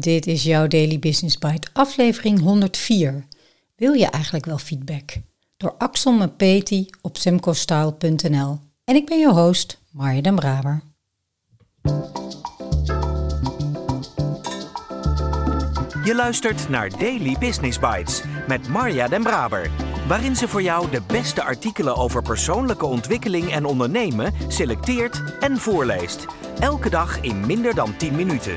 Dit 0.00 0.26
is 0.26 0.42
jouw 0.42 0.66
Daily 0.66 0.98
Business 0.98 1.38
Bite, 1.38 1.68
aflevering 1.72 2.40
104. 2.40 3.26
Wil 3.76 3.92
je 3.92 4.06
eigenlijk 4.06 4.44
wel 4.44 4.58
feedback? 4.58 5.10
Door 5.56 5.74
Axel 5.78 6.12
Mepeti 6.12 6.90
op 7.00 7.16
semcostyle.nl. 7.16 8.58
En 8.84 8.94
ik 8.94 9.06
ben 9.06 9.18
je 9.18 9.32
host, 9.32 9.80
Marja 9.90 10.20
den 10.20 10.34
Braber. 10.34 10.82
Je 16.04 16.14
luistert 16.14 16.68
naar 16.68 16.98
Daily 16.98 17.36
Business 17.38 17.78
Bites 17.78 18.22
met 18.48 18.68
Marja 18.68 19.08
den 19.08 19.22
Braber 19.22 19.70
waarin 20.08 20.36
ze 20.36 20.48
voor 20.48 20.62
jou 20.62 20.90
de 20.90 21.02
beste 21.06 21.42
artikelen 21.42 21.96
over 21.96 22.22
persoonlijke 22.22 22.86
ontwikkeling 22.86 23.52
en 23.52 23.64
ondernemen 23.64 24.32
selecteert 24.48 25.22
en 25.40 25.56
voorleest. 25.56 26.26
Elke 26.58 26.90
dag 26.90 27.20
in 27.20 27.46
minder 27.46 27.74
dan 27.74 27.96
10 27.96 28.14
minuten. 28.14 28.56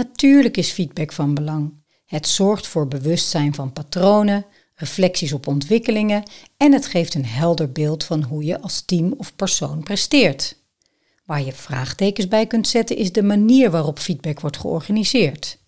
Natuurlijk 0.00 0.56
is 0.56 0.70
feedback 0.70 1.12
van 1.12 1.34
belang. 1.34 1.72
Het 2.06 2.28
zorgt 2.28 2.66
voor 2.66 2.88
bewustzijn 2.88 3.54
van 3.54 3.72
patronen, 3.72 4.46
reflecties 4.74 5.32
op 5.32 5.46
ontwikkelingen 5.46 6.22
en 6.56 6.72
het 6.72 6.86
geeft 6.86 7.14
een 7.14 7.26
helder 7.26 7.72
beeld 7.72 8.04
van 8.04 8.22
hoe 8.22 8.44
je 8.44 8.60
als 8.60 8.80
team 8.80 9.14
of 9.16 9.36
persoon 9.36 9.82
presteert. 9.82 10.56
Waar 11.24 11.44
je 11.44 11.52
vraagtekens 11.52 12.28
bij 12.28 12.46
kunt 12.46 12.68
zetten 12.68 12.96
is 12.96 13.12
de 13.12 13.22
manier 13.22 13.70
waarop 13.70 13.98
feedback 13.98 14.40
wordt 14.40 14.56
georganiseerd. 14.56 15.58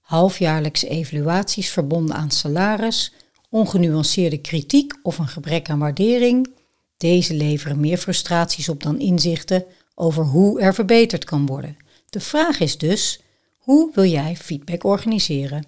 Halfjaarlijkse 0.00 0.88
evaluaties 0.88 1.70
verbonden 1.70 2.16
aan 2.16 2.30
salaris, 2.30 3.12
ongenuanceerde 3.50 4.38
kritiek 4.38 4.94
of 5.02 5.18
een 5.18 5.28
gebrek 5.28 5.70
aan 5.70 5.78
waardering. 5.78 6.54
Deze 6.96 7.34
leveren 7.34 7.80
meer 7.80 7.98
frustraties 7.98 8.68
op 8.68 8.82
dan 8.82 8.98
inzichten 8.98 9.64
over 9.94 10.24
hoe 10.24 10.60
er 10.60 10.74
verbeterd 10.74 11.24
kan 11.24 11.46
worden. 11.46 11.76
De 12.10 12.20
vraag 12.20 12.60
is 12.60 12.78
dus, 12.78 13.22
hoe 13.64 13.90
wil 13.94 14.04
jij 14.04 14.36
feedback 14.36 14.84
organiseren? 14.84 15.64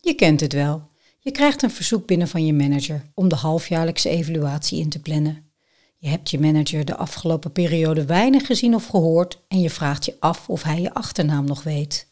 Je 0.00 0.14
kent 0.14 0.40
het 0.40 0.52
wel. 0.52 0.88
Je 1.18 1.30
krijgt 1.30 1.62
een 1.62 1.70
verzoek 1.70 2.06
binnen 2.06 2.28
van 2.28 2.46
je 2.46 2.52
manager 2.52 3.02
om 3.14 3.28
de 3.28 3.34
halfjaarlijkse 3.34 4.08
evaluatie 4.08 4.80
in 4.80 4.88
te 4.88 5.00
plannen. 5.00 5.50
Je 5.96 6.08
hebt 6.08 6.30
je 6.30 6.40
manager 6.40 6.84
de 6.84 6.96
afgelopen 6.96 7.52
periode 7.52 8.04
weinig 8.04 8.46
gezien 8.46 8.74
of 8.74 8.86
gehoord 8.86 9.40
en 9.48 9.60
je 9.60 9.70
vraagt 9.70 10.04
je 10.04 10.16
af 10.18 10.48
of 10.48 10.62
hij 10.62 10.80
je 10.80 10.94
achternaam 10.94 11.44
nog 11.44 11.62
weet. 11.62 12.06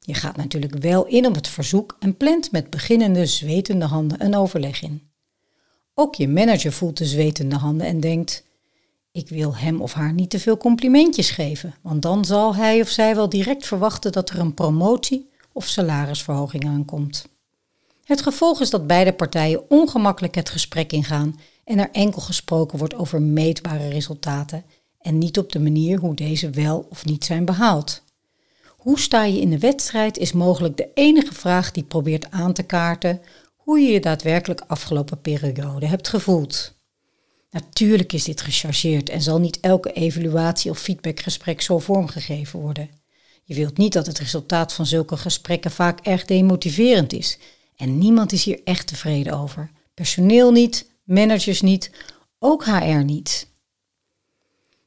Je 0.00 0.14
gaat 0.14 0.36
natuurlijk 0.36 0.74
wel 0.74 1.06
in 1.06 1.26
op 1.26 1.34
het 1.34 1.48
verzoek 1.48 1.96
en 2.00 2.16
plant 2.16 2.52
met 2.52 2.70
beginnende 2.70 3.26
zwetende 3.26 3.84
handen 3.84 4.24
een 4.24 4.34
overleg 4.34 4.82
in. 4.82 5.10
Ook 5.94 6.14
je 6.14 6.28
manager 6.28 6.72
voelt 6.72 6.98
de 6.98 7.06
zwetende 7.06 7.56
handen 7.56 7.86
en 7.86 8.00
denkt: 8.00 8.44
Ik 9.12 9.28
wil 9.28 9.56
hem 9.56 9.80
of 9.80 9.92
haar 9.92 10.12
niet 10.12 10.30
te 10.30 10.38
veel 10.38 10.56
complimentjes 10.56 11.30
geven, 11.30 11.74
want 11.82 12.02
dan 12.02 12.24
zal 12.24 12.54
hij 12.54 12.80
of 12.80 12.88
zij 12.88 13.14
wel 13.14 13.28
direct 13.28 13.66
verwachten 13.66 14.12
dat 14.12 14.30
er 14.30 14.38
een 14.38 14.54
promotie 14.54 15.30
of 15.52 15.66
salarisverhoging 15.66 16.66
aankomt. 16.66 17.26
Het 18.04 18.22
gevolg 18.22 18.60
is 18.60 18.70
dat 18.70 18.86
beide 18.86 19.12
partijen 19.12 19.70
ongemakkelijk 19.70 20.34
het 20.34 20.50
gesprek 20.50 20.92
ingaan 20.92 21.40
en 21.64 21.78
er 21.78 21.90
enkel 21.92 22.20
gesproken 22.20 22.78
wordt 22.78 22.94
over 22.94 23.22
meetbare 23.22 23.88
resultaten 23.88 24.64
en 25.00 25.18
niet 25.18 25.38
op 25.38 25.52
de 25.52 25.60
manier 25.60 25.98
hoe 25.98 26.14
deze 26.14 26.50
wel 26.50 26.86
of 26.90 27.04
niet 27.04 27.24
zijn 27.24 27.44
behaald. 27.44 28.02
Hoe 28.76 28.98
sta 28.98 29.24
je 29.24 29.40
in 29.40 29.50
de 29.50 29.58
wedstrijd 29.58 30.18
is 30.18 30.32
mogelijk 30.32 30.76
de 30.76 30.88
enige 30.94 31.34
vraag 31.34 31.70
die 31.70 31.84
probeert 31.84 32.30
aan 32.30 32.52
te 32.52 32.62
kaarten 32.62 33.20
hoe 33.56 33.80
je 33.80 33.92
je 33.92 34.00
daadwerkelijk 34.00 34.62
afgelopen 34.66 35.20
periode 35.20 35.86
hebt 35.86 36.08
gevoeld. 36.08 36.80
Natuurlijk 37.52 38.12
is 38.12 38.24
dit 38.24 38.40
gechargeerd 38.40 39.08
en 39.08 39.22
zal 39.22 39.40
niet 39.40 39.60
elke 39.60 39.92
evaluatie 39.92 40.70
of 40.70 40.78
feedbackgesprek 40.78 41.60
zo 41.60 41.78
vormgegeven 41.78 42.60
worden. 42.60 42.90
Je 43.44 43.54
wilt 43.54 43.76
niet 43.76 43.92
dat 43.92 44.06
het 44.06 44.18
resultaat 44.18 44.72
van 44.72 44.86
zulke 44.86 45.16
gesprekken 45.16 45.70
vaak 45.70 46.00
erg 46.00 46.24
demotiverend 46.24 47.12
is 47.12 47.38
en 47.76 47.98
niemand 47.98 48.32
is 48.32 48.44
hier 48.44 48.60
echt 48.64 48.86
tevreden 48.86 49.38
over. 49.38 49.70
Personeel 49.94 50.52
niet, 50.52 50.90
managers 51.04 51.60
niet, 51.60 51.90
ook 52.38 52.64
HR 52.64 53.04
niet. 53.04 53.46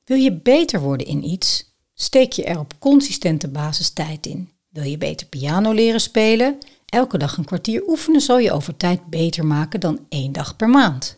Wil 0.06 0.18
je 0.18 0.34
beter 0.34 0.80
worden 0.80 1.08
in 1.08 1.24
iets? 1.24 1.74
Steek 1.94 2.32
je 2.32 2.44
er 2.44 2.60
op 2.60 2.80
consistente 2.80 3.48
basis 3.48 3.90
tijd 3.90 4.26
in. 4.26 4.50
Wil 4.70 4.84
je 4.84 4.98
beter 4.98 5.28
piano 5.28 5.72
leren 5.72 6.02
spelen? 6.02 6.58
Elke 6.86 7.18
dag 7.18 7.38
een 7.38 7.46
kwartier 7.46 7.84
oefenen 7.88 8.22
zal 8.22 8.40
je 8.40 8.52
over 8.52 8.78
tijd 8.78 9.06
beter 9.06 9.46
maken 9.46 9.80
dan 9.80 10.06
één 10.10 10.32
dag 10.32 10.56
per 10.56 10.70
maand. 10.70 11.18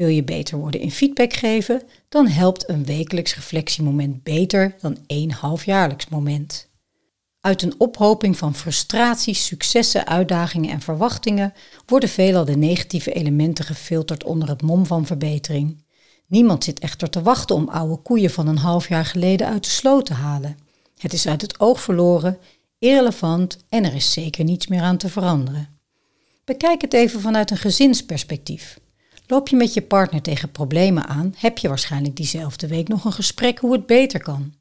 Wil 0.00 0.08
je 0.08 0.24
beter 0.24 0.58
worden 0.58 0.80
in 0.80 0.90
feedback 0.90 1.32
geven? 1.32 1.82
Dan 2.08 2.26
helpt 2.26 2.68
een 2.68 2.84
wekelijks 2.84 3.34
reflectiemoment 3.34 4.22
beter 4.22 4.76
dan 4.80 4.96
één 5.06 5.30
halfjaarlijks 5.30 6.08
moment. 6.08 6.68
Uit 7.40 7.62
een 7.62 7.74
ophoping 7.78 8.36
van 8.38 8.54
frustraties, 8.54 9.46
successen, 9.46 10.06
uitdagingen 10.06 10.70
en 10.70 10.80
verwachtingen 10.80 11.52
worden 11.86 12.08
veelal 12.08 12.44
de 12.44 12.56
negatieve 12.56 13.12
elementen 13.12 13.64
gefilterd 13.64 14.24
onder 14.24 14.48
het 14.48 14.62
mom 14.62 14.86
van 14.86 15.06
verbetering. 15.06 15.84
Niemand 16.26 16.64
zit 16.64 16.78
echter 16.78 17.10
te 17.10 17.22
wachten 17.22 17.56
om 17.56 17.68
oude 17.68 17.96
koeien 17.96 18.30
van 18.30 18.46
een 18.46 18.58
half 18.58 18.88
jaar 18.88 19.04
geleden 19.04 19.46
uit 19.46 19.64
de 19.64 19.70
sloot 19.70 20.06
te 20.06 20.14
halen. 20.14 20.58
Het 20.96 21.12
is 21.12 21.26
uit 21.26 21.40
het 21.40 21.60
oog 21.60 21.80
verloren, 21.80 22.38
irrelevant 22.78 23.58
en 23.68 23.84
er 23.84 23.94
is 23.94 24.12
zeker 24.12 24.44
niets 24.44 24.66
meer 24.66 24.82
aan 24.82 24.98
te 24.98 25.08
veranderen. 25.08 25.78
Bekijk 26.44 26.80
het 26.80 26.92
even 26.92 27.20
vanuit 27.20 27.50
een 27.50 27.56
gezinsperspectief. 27.56 28.78
Loop 29.30 29.48
je 29.48 29.56
met 29.56 29.74
je 29.74 29.82
partner 29.82 30.22
tegen 30.22 30.50
problemen 30.50 31.06
aan, 31.06 31.34
heb 31.36 31.58
je 31.58 31.68
waarschijnlijk 31.68 32.16
diezelfde 32.16 32.66
week 32.66 32.88
nog 32.88 33.04
een 33.04 33.12
gesprek 33.12 33.58
hoe 33.58 33.72
het 33.72 33.86
beter 33.86 34.22
kan. 34.22 34.54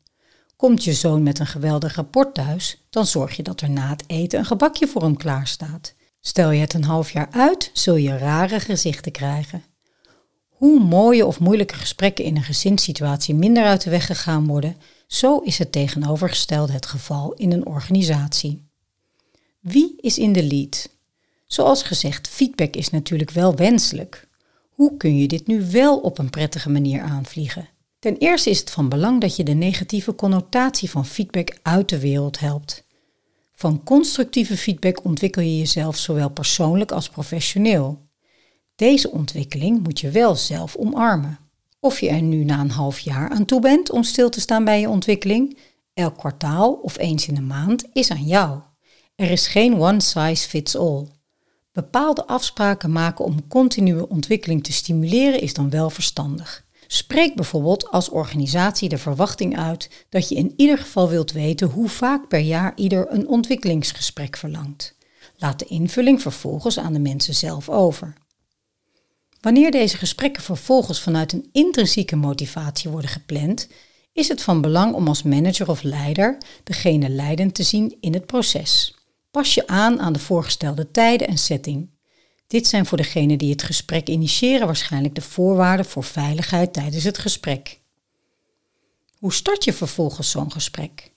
Komt 0.56 0.84
je 0.84 0.94
zoon 0.94 1.24
met 1.24 1.40
een 1.40 1.48
geweldig 1.48 1.96
rapport 1.96 2.34
thuis, 2.34 2.86
dan 2.90 3.06
zorg 3.06 3.36
je 3.36 3.44
dat 3.44 3.62
er 3.62 3.70
na 3.70 3.90
het 3.90 4.04
eten 4.08 4.40
een 4.40 4.46
gebakje 4.46 4.88
voor 4.88 5.02
hem 5.02 5.18
klaar 5.18 5.48
staat. 5.48 5.94
Stel 6.22 6.52
je 6.52 6.60
het 6.60 6.74
een 6.74 6.84
half 6.84 7.12
jaar 7.12 7.28
uit, 7.32 7.70
zul 7.74 7.96
je 7.96 8.18
rare 8.18 8.60
gezichten 8.60 9.12
krijgen. 9.12 9.64
Hoe 10.50 10.80
mooie 10.80 11.26
of 11.26 11.40
moeilijke 11.40 11.76
gesprekken 11.76 12.26
in 12.26 12.36
een 12.36 12.44
gezinssituatie 12.44 13.36
minder 13.36 13.66
uit 13.66 13.84
de 13.84 13.90
weg 13.90 14.06
gegaan 14.06 14.48
worden, 14.48 14.78
zo 15.08 15.38
is 15.38 15.58
het 15.58 15.72
tegenovergestelde 15.72 16.72
het 16.72 16.86
geval 16.86 17.34
in 17.34 17.52
een 17.52 17.66
organisatie. 17.66 18.68
Wie 19.60 19.96
is 20.02 20.18
in 20.18 20.34
de 20.34 20.44
lead? 20.44 20.90
Zoals 21.46 21.84
gezegd, 21.84 22.28
feedback 22.28 22.76
is 22.76 22.90
natuurlijk 22.90 23.32
wel 23.32 23.56
wenselijk. 23.56 24.28
Hoe 24.80 24.98
kun 24.98 25.18
je 25.18 25.28
dit 25.28 25.48
nu 25.48 25.66
wel 25.72 26.00
op 26.00 26.18
een 26.18 26.30
prettige 26.30 26.70
manier 26.70 27.02
aanvliegen? 27.02 27.70
Ten 28.00 28.18
eerste 28.18 28.50
is 28.50 28.60
het 28.60 28.72
van 28.72 28.90
belang 28.90 29.22
dat 29.22 29.36
je 29.36 29.44
de 29.44 29.54
negatieve 29.54 30.16
connotatie 30.16 30.90
van 30.90 31.06
feedback 31.06 31.58
uit 31.62 31.90
de 31.90 32.00
wereld 32.00 32.40
helpt. 32.40 32.86
Van 33.54 33.84
constructieve 33.84 34.58
feedback 34.58 35.04
ontwikkel 35.06 35.42
je 35.42 35.58
jezelf 35.58 35.98
zowel 35.98 36.30
persoonlijk 36.30 36.92
als 36.92 37.10
professioneel. 37.10 38.10
Deze 38.76 39.12
ontwikkeling 39.12 39.84
moet 39.84 40.00
je 40.00 40.10
wel 40.10 40.36
zelf 40.36 40.76
omarmen. 40.76 41.40
Of 41.80 42.00
je 42.00 42.10
er 42.10 42.22
nu 42.22 42.44
na 42.44 42.60
een 42.60 42.72
half 42.72 43.00
jaar 43.00 43.30
aan 43.30 43.46
toe 43.46 43.62
bent 43.62 43.92
om 43.92 44.04
stil 44.04 44.30
te 44.30 44.40
staan 44.40 44.64
bij 44.64 44.80
je 44.80 44.90
ontwikkeling, 44.90 45.58
elk 45.94 46.18
kwartaal 46.18 46.74
of 46.74 46.98
eens 46.98 47.28
in 47.28 47.36
de 47.36 47.42
maand 47.42 47.86
is 47.94 48.12
aan 48.12 48.26
jou. 48.26 48.60
Er 49.16 49.32
is 49.32 49.48
geen 49.48 49.80
one 49.80 50.02
size 50.02 50.48
fits 50.48 50.76
all. 50.76 51.08
Bepaalde 51.80 52.28
afspraken 52.28 52.92
maken 52.92 53.26
om 53.26 53.48
continue 53.48 54.10
ontwikkeling 54.10 54.64
te 54.64 54.72
stimuleren 54.72 55.42
is 55.42 55.54
dan 55.54 55.70
wel 55.70 55.90
verstandig. 55.90 56.66
Spreek 56.88 57.36
bijvoorbeeld 57.36 57.92
als 57.92 58.10
organisatie 58.10 58.90
de 58.90 58.98
verwachting 58.98 59.58
uit 59.58 59.90
dat 60.10 60.30
je 60.30 60.36
in 60.36 60.54
ieder 60.56 60.78
geval 60.78 61.10
wilt 61.10 61.32
weten 61.32 61.68
hoe 61.68 61.90
vaak 61.90 62.28
per 62.28 62.40
jaar 62.40 62.72
ieder 62.76 63.12
een 63.12 63.28
ontwikkelingsgesprek 63.28 64.38
verlangt. 64.38 64.96
Laat 65.38 65.60
de 65.60 65.66
invulling 65.66 66.22
vervolgens 66.22 66.80
aan 66.80 66.94
de 66.94 67.00
mensen 67.00 67.34
zelf 67.34 67.70
over. 67.70 68.14
Wanneer 69.42 69.72
deze 69.72 69.98
gesprekken 69.98 70.44
vervolgens 70.44 71.02
vanuit 71.02 71.34
een 71.34 71.50
intrinsieke 71.52 72.16
motivatie 72.16 72.90
worden 72.90 73.10
gepland, 73.10 73.68
is 74.14 74.28
het 74.28 74.44
van 74.44 74.62
belang 74.62 74.94
om 74.94 75.08
als 75.08 75.24
manager 75.24 75.70
of 75.70 75.82
leider 75.82 76.38
degene 76.64 77.10
leidend 77.10 77.56
te 77.56 77.64
zien 77.64 77.98
in 78.00 78.14
het 78.14 78.26
proces. 78.26 78.99
Pas 79.32 79.54
je 79.54 79.68
aan 79.68 80.00
aan 80.00 80.14
de 80.14 80.20
voorgestelde 80.20 80.92
tijden 80.92 81.28
en 81.28 81.38
setting. 81.38 81.90
Dit 82.48 82.68
zijn 82.68 82.86
voor 82.86 82.98
degenen 82.98 83.38
die 83.38 83.52
het 83.52 83.64
gesprek 83.64 84.08
initiëren 84.08 84.66
waarschijnlijk 84.66 85.16
de 85.16 85.22
voorwaarden 85.22 85.86
voor 85.86 86.04
veiligheid 86.04 86.74
tijdens 86.74 87.04
het 87.04 87.18
gesprek. 87.18 87.80
Hoe 89.18 89.34
start 89.34 89.64
je 89.64 89.74
vervolgens 89.74 90.32
zo'n 90.32 90.52
gesprek? 90.52 91.12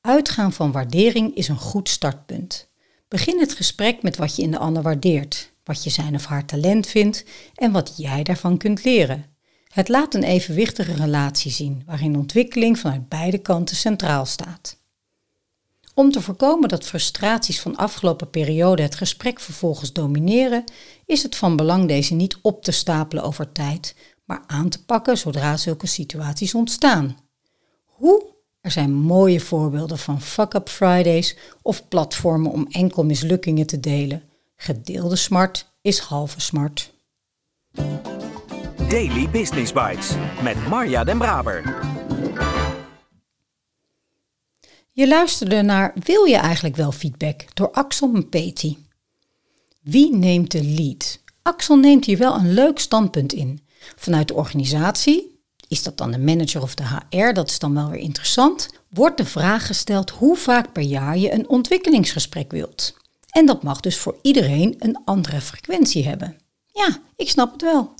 Uitgaan 0.00 0.52
van 0.52 0.72
waardering 0.72 1.36
is 1.36 1.48
een 1.48 1.58
goed 1.58 1.88
startpunt. 1.88 2.68
Begin 3.08 3.40
het 3.40 3.52
gesprek 3.52 4.02
met 4.02 4.16
wat 4.16 4.36
je 4.36 4.42
in 4.42 4.50
de 4.50 4.58
ander 4.58 4.82
waardeert, 4.82 5.52
wat 5.64 5.84
je 5.84 5.90
zijn 5.90 6.14
of 6.14 6.24
haar 6.24 6.46
talent 6.46 6.86
vindt 6.86 7.24
en 7.54 7.72
wat 7.72 7.94
jij 7.96 8.22
daarvan 8.22 8.56
kunt 8.58 8.84
leren. 8.84 9.26
Het 9.68 9.88
laat 9.88 10.14
een 10.14 10.24
evenwichtige 10.24 10.94
relatie 10.94 11.50
zien, 11.50 11.82
waarin 11.86 12.16
ontwikkeling 12.16 12.78
vanuit 12.78 13.08
beide 13.08 13.38
kanten 13.38 13.76
centraal 13.76 14.26
staat. 14.26 14.81
Om 15.94 16.12
te 16.12 16.20
voorkomen 16.20 16.68
dat 16.68 16.84
frustraties 16.84 17.60
van 17.60 17.76
afgelopen 17.76 18.30
periode 18.30 18.82
het 18.82 18.94
gesprek 18.94 19.40
vervolgens 19.40 19.92
domineren, 19.92 20.64
is 21.06 21.22
het 21.22 21.36
van 21.36 21.56
belang 21.56 21.88
deze 21.88 22.14
niet 22.14 22.38
op 22.42 22.62
te 22.62 22.72
stapelen 22.72 23.24
over 23.24 23.52
tijd, 23.52 23.94
maar 24.24 24.42
aan 24.46 24.68
te 24.68 24.84
pakken 24.84 25.18
zodra 25.18 25.56
zulke 25.56 25.86
situaties 25.86 26.54
ontstaan. 26.54 27.16
Hoe? 27.84 28.30
Er 28.60 28.70
zijn 28.70 28.92
mooie 28.92 29.40
voorbeelden 29.40 29.98
van 29.98 30.20
fuck-up 30.20 30.68
Fridays 30.68 31.36
of 31.62 31.88
platformen 31.88 32.52
om 32.52 32.66
enkel 32.70 33.04
mislukkingen 33.04 33.66
te 33.66 33.80
delen. 33.80 34.22
Gedeelde 34.56 35.16
smart 35.16 35.72
is 35.80 35.98
halve 35.98 36.40
smart. 36.40 36.92
Daily 38.88 39.28
Business 39.30 39.72
Bites 39.72 40.10
met 40.42 40.68
Marja 40.68 41.04
Den 41.04 41.18
Braber. 41.18 41.91
Je 44.94 45.08
luisterde 45.08 45.62
naar 45.62 45.92
Wil 46.04 46.24
je 46.24 46.36
eigenlijk 46.36 46.76
wel 46.76 46.92
feedback 46.92 47.44
door 47.54 47.70
Axel 47.70 48.08
Mpeti. 48.08 48.86
Wie 49.80 50.14
neemt 50.16 50.50
de 50.50 50.64
lead? 50.64 51.20
Axel 51.42 51.76
neemt 51.76 52.04
hier 52.04 52.18
wel 52.18 52.34
een 52.34 52.52
leuk 52.52 52.78
standpunt 52.78 53.32
in. 53.32 53.60
Vanuit 53.96 54.28
de 54.28 54.34
organisatie, 54.34 55.40
is 55.68 55.82
dat 55.82 55.96
dan 55.96 56.10
de 56.10 56.18
manager 56.18 56.62
of 56.62 56.74
de 56.74 56.84
HR, 56.84 57.32
dat 57.32 57.50
is 57.50 57.58
dan 57.58 57.74
wel 57.74 57.90
weer 57.90 58.00
interessant, 58.00 58.70
wordt 58.88 59.16
de 59.16 59.24
vraag 59.24 59.66
gesteld 59.66 60.10
hoe 60.10 60.36
vaak 60.36 60.72
per 60.72 60.82
jaar 60.82 61.18
je 61.18 61.32
een 61.32 61.48
ontwikkelingsgesprek 61.48 62.50
wilt. 62.50 62.96
En 63.30 63.46
dat 63.46 63.62
mag 63.62 63.80
dus 63.80 63.98
voor 63.98 64.18
iedereen 64.22 64.74
een 64.78 65.00
andere 65.04 65.40
frequentie 65.40 66.06
hebben. 66.06 66.36
Ja, 66.66 67.00
ik 67.16 67.28
snap 67.28 67.52
het 67.52 67.62
wel. 67.62 67.94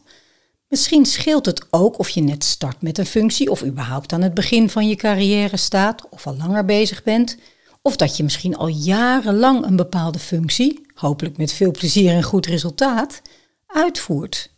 Misschien 0.73 1.07
scheelt 1.07 1.47
het 1.47 1.67
ook 1.71 1.99
of 1.99 2.09
je 2.09 2.21
net 2.21 2.45
start 2.45 2.83
met 2.83 2.99
een 2.99 3.07
functie 3.07 3.51
of 3.51 3.65
überhaupt 3.65 4.13
aan 4.13 4.23
het 4.23 4.35
begin 4.35 4.71
van 4.71 4.89
je 4.89 4.97
carrière 4.97 5.57
staat 5.57 6.09
of 6.09 6.27
al 6.27 6.37
langer 6.37 6.65
bezig 6.65 7.03
bent. 7.03 7.37
Of 7.83 7.97
dat 7.97 8.17
je 8.17 8.23
misschien 8.23 8.57
al 8.57 8.67
jarenlang 8.67 9.65
een 9.65 9.77
bepaalde 9.77 10.19
functie, 10.19 10.87
hopelijk 10.95 11.37
met 11.37 11.53
veel 11.53 11.71
plezier 11.71 12.11
en 12.11 12.23
goed 12.23 12.47
resultaat, 12.47 13.23
uitvoert. 13.67 14.51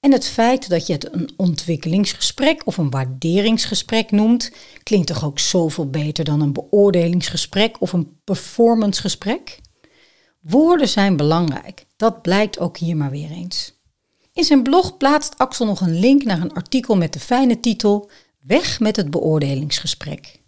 En 0.00 0.12
het 0.12 0.26
feit 0.26 0.68
dat 0.68 0.86
je 0.86 0.92
het 0.92 1.12
een 1.14 1.30
ontwikkelingsgesprek 1.36 2.66
of 2.66 2.76
een 2.76 2.90
waarderingsgesprek 2.90 4.10
noemt, 4.10 4.52
klinkt 4.82 5.06
toch 5.06 5.24
ook 5.24 5.38
zoveel 5.38 5.90
beter 5.90 6.24
dan 6.24 6.40
een 6.40 6.52
beoordelingsgesprek 6.52 7.80
of 7.80 7.92
een 7.92 8.20
performancegesprek? 8.24 9.60
Woorden 10.40 10.88
zijn 10.88 11.16
belangrijk, 11.16 11.86
dat 11.96 12.22
blijkt 12.22 12.58
ook 12.58 12.76
hier 12.76 12.96
maar 12.96 13.10
weer 13.10 13.30
eens. 13.30 13.75
In 14.36 14.44
zijn 14.44 14.62
blog 14.62 14.96
plaatst 14.96 15.38
Axel 15.38 15.66
nog 15.66 15.80
een 15.80 15.98
link 15.98 16.24
naar 16.24 16.40
een 16.40 16.52
artikel 16.52 16.96
met 16.96 17.12
de 17.12 17.20
fijne 17.20 17.60
titel 17.60 18.10
Weg 18.40 18.80
met 18.80 18.96
het 18.96 19.10
beoordelingsgesprek. 19.10 20.40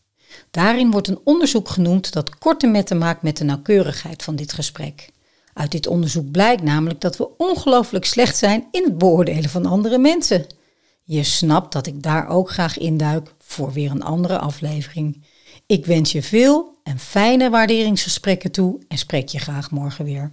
Daarin 0.51 0.91
wordt 0.91 1.09
een 1.09 1.21
onderzoek 1.25 1.69
genoemd 1.69 2.13
dat 2.13 2.39
korte 2.39 2.67
metten 2.67 2.99
maakt 2.99 3.23
met 3.23 3.37
de 3.37 3.45
nauwkeurigheid 3.45 4.23
van 4.23 4.37
dit 4.37 4.53
gesprek. 4.53 5.11
Uit 5.53 5.71
dit 5.71 5.87
onderzoek 5.87 6.31
blijkt 6.31 6.63
namelijk 6.63 7.01
dat 7.01 7.17
we 7.17 7.37
ongelooflijk 7.37 8.05
slecht 8.05 8.37
zijn 8.37 8.69
in 8.71 8.85
het 8.85 8.99
beoordelen 8.99 9.51
van 9.51 9.67
andere 9.67 9.99
mensen. 9.99 10.47
Je 11.03 11.23
snapt 11.23 11.73
dat 11.73 11.87
ik 11.87 12.03
daar 12.03 12.29
ook 12.29 12.51
graag 12.51 12.79
induik 12.79 13.35
voor 13.39 13.73
weer 13.73 13.91
een 13.91 14.03
andere 14.03 14.39
aflevering. 14.39 15.25
Ik 15.67 15.87
wens 15.87 16.13
je 16.13 16.23
veel 16.23 16.79
en 16.83 16.99
fijne 16.99 17.51
waarderingsgesprekken 17.51 18.51
toe 18.51 18.79
en 18.89 18.99
spreek 18.99 19.29
je 19.29 19.39
graag 19.39 19.71
morgen 19.71 20.05
weer. 20.05 20.33